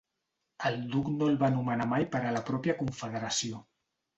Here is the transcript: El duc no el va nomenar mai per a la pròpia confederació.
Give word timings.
El 0.69 0.77
duc 0.95 1.11
no 1.17 1.27
el 1.33 1.37
va 1.45 1.51
nomenar 1.57 1.87
mai 1.93 2.07
per 2.15 2.23
a 2.25 2.33
la 2.39 2.45
pròpia 2.51 2.79
confederació. 2.83 3.63